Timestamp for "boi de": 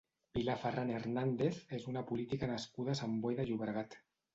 3.29-3.51